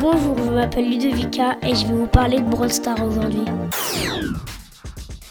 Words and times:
Bonjour, 0.00 0.34
je 0.38 0.50
m'appelle 0.50 0.88
Ludovica 0.88 1.58
et 1.62 1.74
je 1.74 1.86
vais 1.86 1.92
vous 1.92 2.06
parler 2.06 2.38
de 2.38 2.44
Brawl 2.44 2.70
aujourd'hui. 3.06 3.44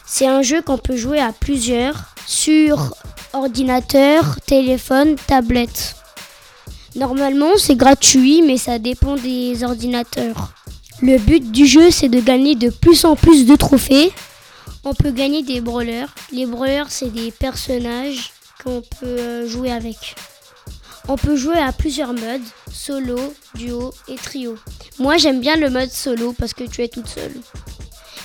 C'est 0.06 0.28
un 0.28 0.42
jeu 0.42 0.62
qu'on 0.62 0.78
peut 0.78 0.94
jouer 0.94 1.18
à 1.18 1.32
plusieurs 1.32 2.14
sur 2.24 2.94
ordinateur, 3.32 4.40
téléphone, 4.46 5.16
tablette. 5.26 5.96
Normalement, 6.94 7.56
c'est 7.56 7.74
gratuit, 7.74 8.42
mais 8.42 8.58
ça 8.58 8.78
dépend 8.78 9.16
des 9.16 9.64
ordinateurs. 9.64 10.52
Le 11.02 11.18
but 11.18 11.50
du 11.50 11.66
jeu, 11.66 11.90
c'est 11.90 12.08
de 12.08 12.20
gagner 12.20 12.54
de 12.54 12.70
plus 12.70 13.04
en 13.04 13.16
plus 13.16 13.46
de 13.46 13.56
trophées. 13.56 14.12
On 14.84 14.94
peut 14.94 15.10
gagner 15.10 15.42
des 15.42 15.60
brawlers. 15.60 16.14
Les 16.32 16.46
brawlers, 16.46 16.90
c'est 16.90 17.12
des 17.12 17.32
personnages 17.32 18.30
qu'on 18.62 18.82
peut 19.00 19.06
euh, 19.06 19.48
jouer 19.48 19.72
avec. 19.72 20.14
On 21.10 21.16
peut 21.16 21.34
jouer 21.34 21.58
à 21.58 21.72
plusieurs 21.72 22.12
modes, 22.12 22.40
solo, 22.72 23.18
duo 23.56 23.92
et 24.06 24.14
trio. 24.14 24.54
Moi 25.00 25.16
j'aime 25.16 25.40
bien 25.40 25.56
le 25.56 25.68
mode 25.68 25.90
solo 25.90 26.32
parce 26.38 26.54
que 26.54 26.62
tu 26.62 26.82
es 26.84 26.88
toute 26.88 27.08
seule. 27.08 27.34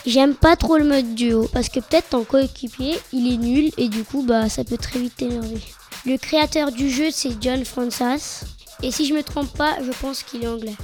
J'aime 0.05 0.35
pas 0.35 0.55
trop 0.55 0.77
le 0.77 0.83
mode 0.83 1.15
duo 1.15 1.49
parce 1.51 1.67
que 1.67 1.79
peut-être 1.79 2.09
ton 2.09 2.23
coéquipier 2.23 2.99
il 3.11 3.33
est 3.33 3.37
nul 3.37 3.71
et 3.79 3.89
du 3.89 4.03
coup 4.03 4.21
bah 4.21 4.49
ça 4.49 4.63
peut 4.63 4.77
très 4.77 4.99
vite 4.99 5.15
t'énerver. 5.15 5.59
Le 6.05 6.17
créateur 6.17 6.71
du 6.71 6.91
jeu 6.91 7.07
c'est 7.09 7.41
John 7.41 7.65
Francis 7.65 8.41
et 8.83 8.91
si 8.91 9.07
je 9.07 9.15
me 9.15 9.23
trompe 9.23 9.51
pas 9.57 9.77
je 9.83 9.91
pense 9.99 10.21
qu'il 10.21 10.43
est 10.43 10.47
anglais. 10.47 10.75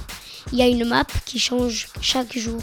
Il 0.50 0.58
y 0.58 0.62
a 0.62 0.66
une 0.66 0.84
map 0.84 1.06
qui 1.24 1.38
change 1.38 1.86
chaque 2.00 2.36
jour. 2.36 2.62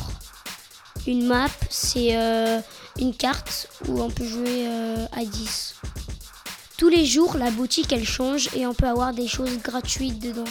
Une 1.07 1.25
map 1.25 1.47
c'est 1.69 2.17
euh, 2.17 2.59
une 2.99 3.15
carte 3.15 3.69
où 3.87 4.01
on 4.01 4.09
peut 4.09 4.25
jouer 4.25 4.67
euh, 4.67 5.05
à 5.13 5.23
10. 5.23 5.75
Tous 6.79 6.87
les 6.87 7.05
jours, 7.05 7.35
la 7.35 7.51
boutique 7.51 7.91
elle 7.91 8.05
change 8.05 8.47
et 8.55 8.65
on 8.65 8.73
peut 8.73 8.87
avoir 8.87 9.11
des 9.13 9.27
choses 9.27 9.57
gratuites 9.61 10.17
dedans. 10.17 10.49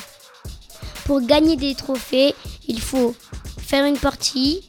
Pour 1.06 1.22
gagner 1.22 1.56
des 1.56 1.74
trophées, 1.74 2.34
il 2.66 2.82
faut 2.82 3.14
faire 3.56 3.86
une 3.86 3.96
partie, 3.96 4.68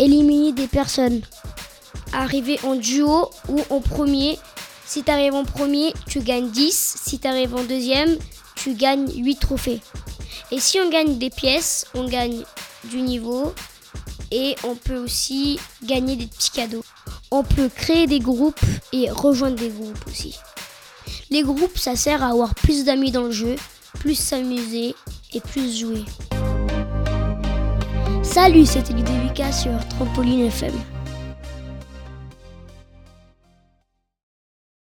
éliminer 0.00 0.50
des 0.50 0.66
personnes, 0.66 1.20
arriver 2.12 2.58
en 2.64 2.74
duo 2.74 3.30
ou 3.48 3.60
en 3.70 3.80
premier. 3.80 4.36
Si 4.84 5.04
tu 5.04 5.12
arrives 5.12 5.34
en 5.34 5.44
premier, 5.44 5.94
tu 6.08 6.18
gagnes 6.22 6.50
10. 6.50 6.96
Si 7.04 7.20
tu 7.20 7.28
arrives 7.28 7.54
en 7.54 7.62
deuxième, 7.62 8.18
tu 8.56 8.74
gagnes 8.74 9.12
8 9.14 9.36
trophées. 9.36 9.80
Et 10.50 10.58
si 10.58 10.80
on 10.80 10.90
gagne 10.90 11.18
des 11.18 11.30
pièces, 11.30 11.86
on 11.94 12.08
gagne 12.08 12.42
du 12.82 13.02
niveau 13.02 13.54
et 14.32 14.56
on 14.64 14.74
peut 14.74 14.98
aussi 14.98 15.60
gagner 15.84 16.16
des 16.16 16.26
petits 16.26 16.50
cadeaux. 16.50 16.84
On 17.30 17.44
peut 17.44 17.68
créer 17.68 18.08
des 18.08 18.18
groupes 18.18 18.58
et 18.92 19.08
rejoindre 19.08 19.54
des 19.54 19.68
groupes 19.68 20.04
aussi. 20.08 20.34
Les 21.30 21.42
groupes, 21.42 21.76
ça 21.76 21.96
sert 21.96 22.22
à 22.22 22.28
avoir 22.28 22.54
plus 22.54 22.84
d'amis 22.84 23.10
dans 23.10 23.22
le 23.22 23.30
jeu, 23.30 23.56
plus 23.98 24.14
s'amuser 24.14 24.94
et 25.32 25.40
plus 25.40 25.78
jouer. 25.78 26.04
Salut, 28.22 28.66
c'était 28.66 28.92
Ludovica 28.92 29.50
sur 29.52 29.72
Trampoline 29.88 30.46
FM. 30.46 30.99